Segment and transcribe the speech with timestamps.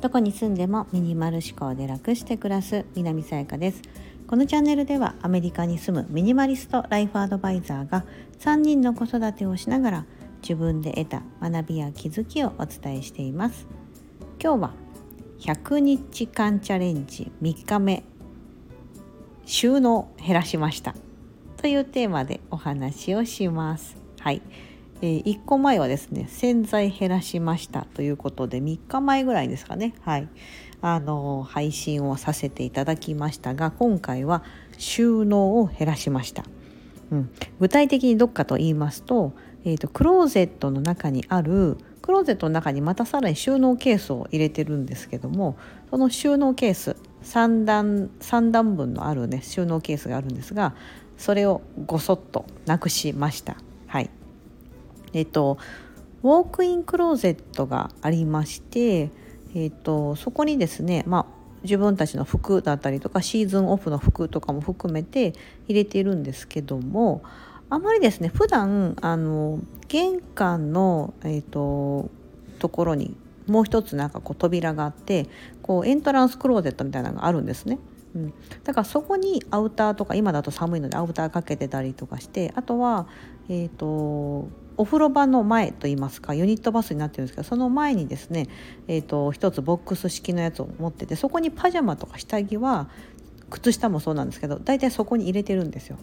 [0.00, 3.82] どこに住んでもミニマル思考で楽して暮らす南さやかです。
[4.26, 8.04] このチャンネルではアメリカに住むミニマリストライフアドバイザーが
[8.38, 10.06] 3人の子育てをしながら
[10.42, 13.66] 自分で得た学びや気づきをお伝えしています。
[14.42, 14.74] 今日は
[15.40, 18.04] 100日間チャレンジ3日目。
[19.44, 20.94] 収納減らしました。
[21.56, 23.96] というテーマでお話をします。
[24.20, 24.42] はい、
[25.02, 29.94] えー、1個前はですね洗剤減らしましたということで3日前ぐらいですかね。
[30.02, 30.28] はい。
[30.80, 34.42] あの配信をさせていただきましたが今回は
[34.78, 36.44] 収納を減らしました、
[37.10, 39.32] うん、具体的にどっかと言いますと,、
[39.64, 45.56] えーと、クローゼットの中にあるクローゼットの中にまたさらに収納ケースを入れてるんですけども
[45.90, 50.74] その収納ケース3段 ,3 段分のあるね収納ケースがあるんですが
[51.16, 53.56] それをごそっとなくしました。
[55.12, 55.58] えっと
[56.22, 59.10] ウォークインクローゼットがありまして、
[59.54, 61.26] えっと、そこにですね、まあ、
[61.62, 65.34] 自分たちの服だったりとかシーズンオフの服とかも含めて
[65.68, 67.22] 入れているんですけども
[67.70, 72.10] あまりですね普段あの玄関の、えーと、
[72.58, 75.28] ところにもう一つなんかこう扉があって
[75.62, 77.78] こうエントランスクローゼットみたいなのがあるんですね。
[78.14, 83.06] うん、だからそこにアウターとか今だと寒いのでアウターかけてたりとかしてあとは、
[83.48, 88.48] えーと、お風呂場の前といいますかユニットバスになってるんですけどその前にですね、
[88.88, 92.88] えーと、一つボックス式のやつを持っててそこにパジャマとか下着は
[93.50, 95.98] 靴下もそうなんですけど大体そこに入れてるんですよ。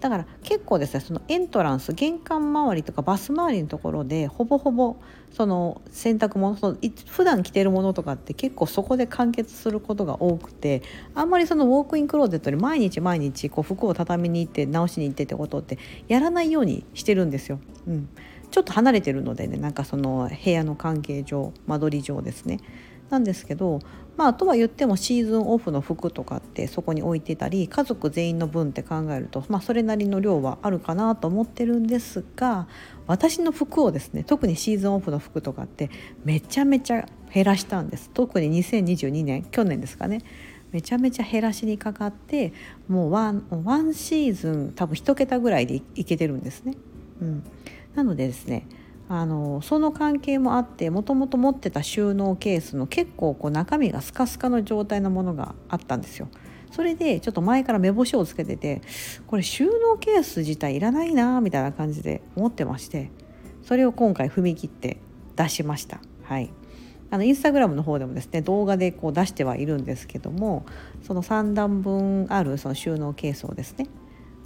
[0.00, 4.96] だから結構ですねそのエントランス玄関周りとかバス周りのところでほぼほぼ
[5.30, 10.82] その洗濯物その普段着てるものとかって結構そこで完結することが多くて
[11.14, 15.78] あんまりそのウォークインクローゼットに毎日毎日こう服を畳みに行って直しに行ってってことって
[16.08, 17.60] やらないようにしてるんですよ。
[17.86, 18.08] うん、
[18.50, 22.58] ちょっと離れてるのでねなんかその部屋の関係上間取り上ですね。
[23.10, 23.80] なんですけど
[24.16, 32.68] まあとは言ってもシーズンオフの服とかってそこに置いてたり家族全員の分って考えると、まあ、それなりの量はあるかなと思ってるんですが
[33.06, 35.90] 私の服をですね特にシーズンオフの服とかって
[36.24, 38.10] めちゃめちゃ減らしたんです。
[38.12, 40.20] 特に2022年去年ですかね。
[40.72, 42.52] めちゃめちゃ減らしにかかって
[42.88, 46.74] もうワンワンシーズン多分1桁ぐらいでいけてるんですね。
[47.20, 47.44] うん、
[47.94, 48.66] なのでですね
[49.12, 56.28] あのその関係もあってもともと持ってた収納ケースの結構こう中身がスカスカの状態のものがあったんですよ。
[56.70, 58.82] それでちょっと前から目星をつけてて
[59.26, 63.10] これ収納ケース自体いらないなみたいな感じで思ってまして
[63.64, 64.98] それを今回踏み切って
[65.34, 66.00] 出しました。
[66.22, 66.52] はい
[67.10, 70.64] あのインスタグラムの方でもですね動画でこう出してはいるんですけども
[71.02, 73.88] その3段分あるその収納ケースをですね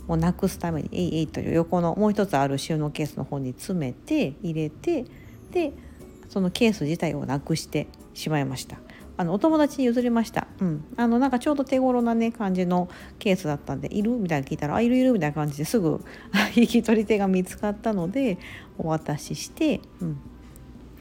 [0.09, 5.04] をなくすために「えいえい」という横のもう一つある収納ケースの方に詰めて入れて
[5.50, 5.72] で
[6.28, 8.78] そのケース自体をなくしてしまいました。
[9.16, 10.48] あのお友達に譲りました。
[10.60, 10.84] うん。
[10.97, 12.88] あのなんかちょうど手頃なね感じの
[13.20, 14.10] ケースだったんでいる？
[14.10, 16.04] みたいな聞いたらあいるいるみたいな感じですぐ
[16.56, 18.38] 引き取り手が見つかったので
[18.76, 20.19] お渡しして、うん。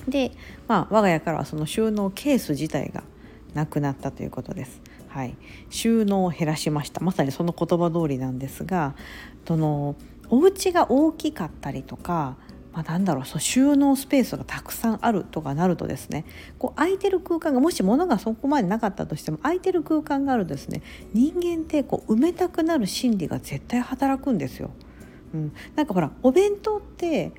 [0.08, 0.32] で、
[0.68, 3.04] まあ我が家からはその収納ケース自体が
[3.56, 4.80] なくなったということです。
[5.14, 5.38] はい、
[5.70, 7.00] 収納を減らしました。
[7.00, 8.96] まさにその言葉通りなんですが
[9.48, 9.96] その
[10.30, 12.36] お家が大きかったりとか、
[12.72, 16.26] まあ、なんだろうそう収納スペースがたくさんあるとかなるとですね
[16.58, 20.82] こう空いてる空間がもし物がそこまでなかったとしても空いてる空間があるとですね
[21.14, 24.72] 人間ってこう埋めたくなる心理が絶対働くんですよ。
[25.36, 27.32] うん、なんかほらお弁当って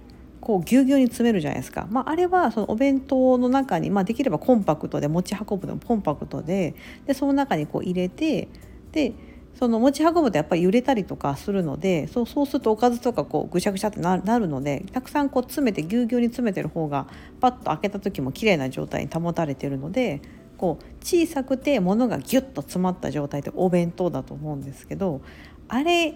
[0.44, 6.74] こうぎゅうぎゅうに詰めるじゃないですか、まあ、あれはそのお弁当の中に、まあ、できればコンパクトで持ち運ぶのもコンパクトで
[7.06, 8.48] でその中にこう入れて
[8.92, 9.14] で
[9.54, 17.06] その持ち運ぶとやっぱり揺れたりとかするのでそうそうするとおかずとかこうぐしゃぐしゃってなるのでたくさんこう詰めてぎゅうぎゅうに詰めてる方が
[17.40, 20.20] パッと開けた時も綺麗な状態に保たれてるので
[20.58, 25.22] こう小さくて物がギュッと詰まった状態ってお弁当だと思うんですけど
[25.68, 26.14] あれ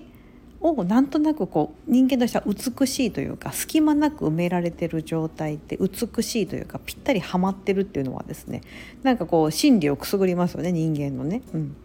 [0.60, 8.62] をなんとなくこう人間としては美しいというか隙間なく埋められてる状態って美しいというかぴったりはまってるっていうのはですね
[9.02, 11.76] なんかこう心理をくすぐりますよね人間のね、うん、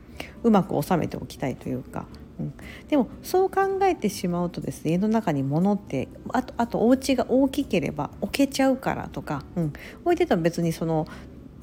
[0.43, 2.05] うまく収めておきたいというか。
[2.39, 2.53] うん、
[2.89, 9.73] でもそう考えてしまうとですね家の中に物ってあとあとお家が大きければ置けちゃうからとか、うん、
[10.03, 11.05] 置いてたら別にその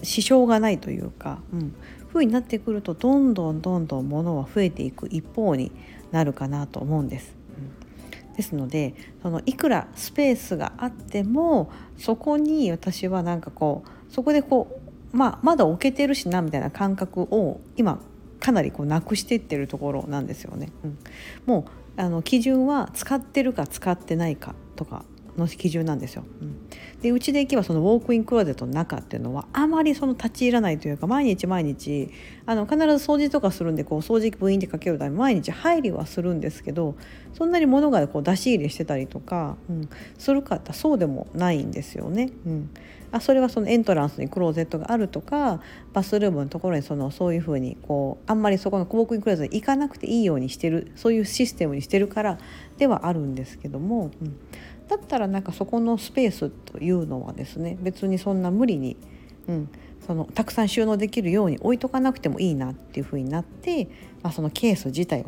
[0.05, 1.75] 支障がないというか、うん、
[2.13, 5.73] 風になってくるとどんどんどんどん物は増えていく一方に
[6.13, 7.35] なるかなと思うんです。
[8.29, 14.81] うん、ですのでそのいくらスペースがあってもそこに私はなんかこうそこでこ
[15.13, 18.01] う、まあ、まだ置けてるしなみたいな感覚を今
[18.41, 20.71] かなりこうなくしていってるところなんですよね。
[20.85, 20.99] うん、
[21.47, 21.67] も
[21.97, 25.05] うあの基準は使ってるか使ってないかとか
[25.37, 26.25] の基準なんですよ。
[26.41, 26.57] うん、
[27.01, 32.11] でうちで行けばそのウォークインクローゼットの中っていうのはあまりその立ち入らないというか毎日毎日
[32.47, 36.97] あの必ず掃除とかするんでこう掃除機部員でかけるため毎日入りはするんですけど
[37.33, 39.89] そんなに物がこう出し入れしてたりとか、うん、
[40.19, 42.31] するかってそうでもないんですよね。
[42.47, 42.71] うん、
[43.13, 45.61] あそれはそのエントランスにクローゼットがあるとか
[45.93, 52.39] バスルームのところにそのそういうふうにこうあんまりそこのウォークインクローゼットに行かなくていいようにしてるそういうシステムにしてるから
[52.79, 54.37] ではあるんですけども、うん、
[54.91, 58.97] だったらなんかそこのスペースというのはですね別にそんな無理に、
[59.47, 59.69] うん、
[60.05, 63.85] そのたくさん収納できるように置いとかなくてもいいなっていうふうになって、
[64.23, 65.27] まあ、そのケース自体を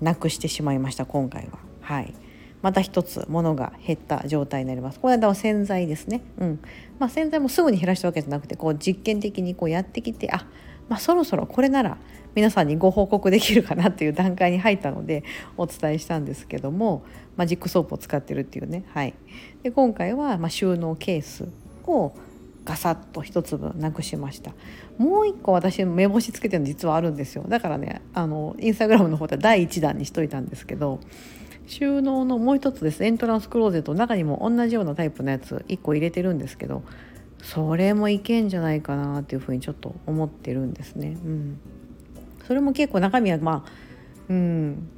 [0.00, 1.58] なくしてしまいました今回は。
[1.80, 2.14] はい
[2.62, 5.00] また一つ物が減った状態になります。
[5.00, 6.22] この間は洗剤ですね。
[6.38, 6.60] うん。
[7.00, 10.46] まあ、洗剤もすぐに減らしたわけじゃなくてこう実験的にこうやってきてあ、
[10.92, 11.96] まあ、そろそろこれなら
[12.34, 15.24] 皆さんにご報告できるかなっていう段階に入ったので
[15.56, 17.02] お伝えしたんですけども
[17.38, 18.84] マジックソープを使ってるっていうね。
[18.92, 19.14] はい、
[19.62, 21.48] で今回はま収納ケース
[21.86, 22.12] を
[22.66, 24.52] ガサッと一粒なくしました。
[24.98, 27.46] もう一個私目星つけてるの実はあるんですよ。
[27.48, 31.00] だからねあのインスタグラムの方では第1弾にしといたんですけど
[31.66, 33.02] 収納のもう一つです。
[33.02, 36.82] エントランスクローゼットの中にも同じようなタイプのやつ1個入れてるんですけど
[37.42, 41.18] それもいけんじゃないかなっていうふうにちょっと思ってるんですね。
[41.24, 41.60] うん、
[42.46, 43.70] それも結構中身はまあ
[44.30, 44.88] うん。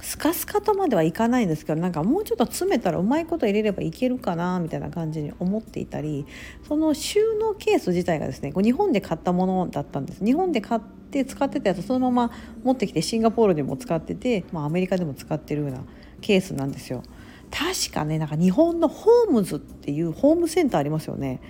[0.00, 6.26] スカスカとまではいかないんですけどなんかもうちょっと詰めたらうまいこと入れればいけるかなみたいな感じに思っていたり
[6.66, 10.24] その収納ケース自体がですね日本で買ったものだったんです。
[10.24, 12.30] 日本で買って使ってたやつそのまま
[12.64, 15.78] 持ってきてシンガポールでも使ってて、まあ、アメリカでも使ってるような
[16.20, 17.02] ケースなんですよ。
[17.50, 21.40] 確かねなんか日本のホームズっていうホームセンターありますよね。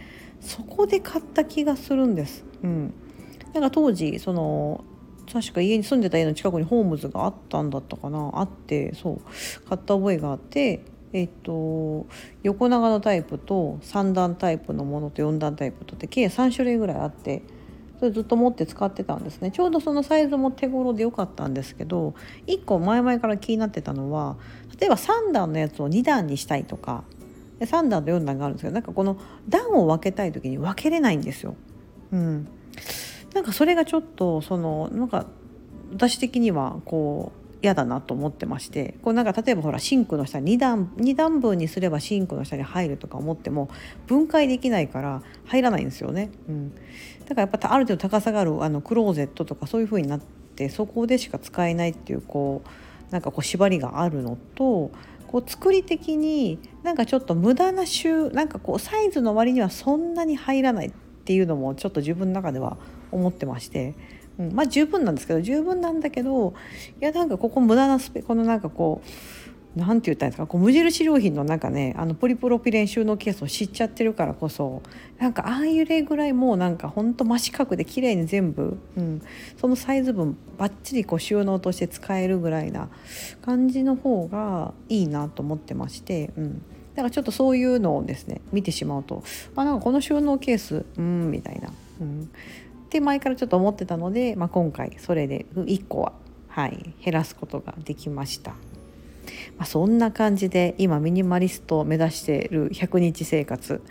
[0.41, 2.45] そこで買った気がするんです。
[2.63, 2.95] うん、
[3.53, 4.85] なんか当時その
[5.33, 8.31] 確か家に住んでた家の近くにホームズがあったんだったかな。
[8.35, 9.21] あってそう。
[9.69, 12.07] 買った覚えがあってえっと
[12.43, 17.43] 横長のタイプと3段タイプのものと4段タイプとって計3種類ぐらいあって
[18.01, 19.51] それずっと持って使ってたんですね。
[19.51, 22.15] ちょうどそのサイズも手頃で良かったんですけど
[22.47, 24.37] 1個前々から気になってたのは
[24.79, 27.05] 例えば3段のやつを2段にしたいとか
[27.59, 29.19] で3段と4段があるんですけどなんかこの
[29.49, 31.56] 段を分けたい時に分けれないんですよ。
[32.12, 32.49] うん、
[33.35, 35.27] なんかそれがちょっとそのなんか
[35.93, 43.71] 私的にはこう嫌だなと思ってましてこうなんか例えばほらシンクの下2段 ,2 段分にすればシンクの下に入るとか思っても
[44.06, 46.31] 分解できないから入らないんですよね。
[46.49, 46.75] うん、
[47.27, 54.91] だからやっぱある程度高さがあるあのクローゼットとかそういう風になってそこでしか使えないっていうこうなんかこう縛りがあるのと
[55.35, 60.93] こう作り的になんかちょっと無駄な収なんかこうサイズの割にはそんなに入らないっ
[61.25, 62.77] ていうのもちょっと自分の中では
[63.11, 63.97] 思ってまして、
[64.39, 66.55] うん、まあ十分なんですけど十分なんだけど
[67.01, 69.09] いやなんかここ無駄なスペこのなんかこう
[69.76, 70.47] 何て言ったんですか？
[70.47, 74.82] こう無印良品のなんかねあのポリプロピレン収納ケースを知っちゃってるからこそ
[75.19, 79.23] なんかああいう例ぐらいもうなんかほんと真四角で綺麗に全部、うん、
[79.56, 82.88] そのサイズ分バッチリこう収納として使えるぐらいな
[83.43, 86.31] 感じの方がいいなと思ってまして。
[86.37, 86.62] うん
[86.94, 89.25] だからちょっとそういうのをですね見てしまうと
[89.56, 91.70] あなんかこの収納ケースうんみたいな、
[92.00, 92.27] うん、っ
[92.88, 96.12] て前からちょっと思ってたので、まあ、今回それで1個は、
[96.47, 98.55] はい、減らすことができました。
[99.59, 103.82] まあ、そんな感じで今ミニマリストを目指している100日生活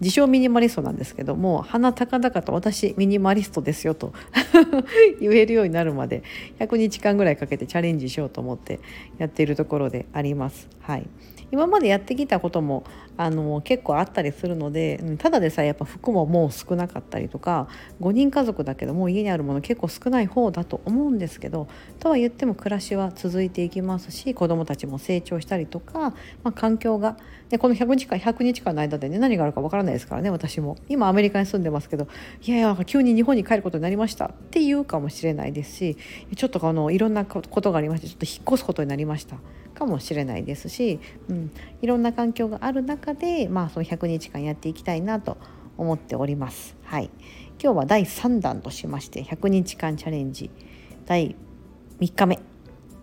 [0.00, 4.14] 自称ミニマリストなんですけども鼻高々と私ミニマリストですよと
[5.20, 6.22] 言えるようになるまで
[6.58, 8.80] 100日間ぐらいかけてチャレンジしようと思って
[9.18, 10.68] やっているところであります。
[10.80, 11.06] はい、
[11.52, 12.84] 今までやってきたことも
[13.20, 17.68] あの結構あったりするのでただでさえやっぱ服ももう少なかったりとか
[18.00, 27.18] 5人家族だけどもう家にあるもの結構少ない方だと思うんですけどとは言っても暮らしは続いていきますし子どもたちも成長したりとか、まあ、環境が
[27.50, 32.08] でこの100日間100日間の間でね何があるかわからないですからね私も今アメリカに住んでますけど
[32.40, 35.98] いやいや急に日本に帰ることになりましたっていうかもしれないですし
[36.36, 39.36] ちょっとあのいろんなことがありましてちょっと引っ越すことになりました。
[39.80, 45.38] かもしれないですし、うん、いろんな環境がある中で、まあ、その100日間やっていきたいなと
[45.78, 46.76] 思っております。
[46.84, 47.10] はい、
[47.62, 50.50] 今日は第3弾としまして100日間チャレンジ
[51.06, 51.34] 第
[51.98, 52.38] 3日目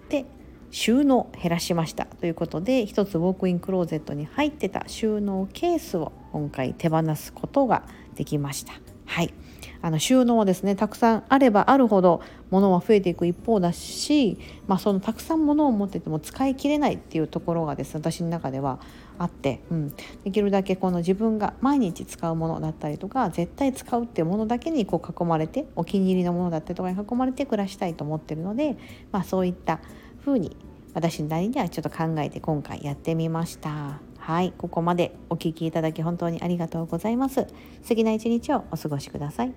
[0.09, 0.25] で
[0.69, 8.73] 収納減らしましたということで一つウォークインクローゼットに入ってた収納ケースを今回手放すことができました。
[9.05, 9.33] はい
[9.81, 18.79] あの収納ですねたくさんあればあるほど物は増えていく一方だし、まあ、そのたくさん物を持ってても使い切れないっていうところがですね私の中では
[19.19, 19.93] あって、うん、
[20.23, 28.77] できるだけこの自分が毎日使うものだったりとか絶対使うっていうものだけにこう囲まれてお気に入りのものだったりとかに囲まれて暮らしたいと思ってるので、
[29.11, 29.79] まあ、そういった
[30.25, 30.55] 風に
[30.93, 34.06] 私なりにはちょっと考えて今回やってみました。
[34.27, 37.47] はいここまでお聞きいただき本当にありがとうございます。
[37.81, 39.53] 素敵な一日をお過ごしください。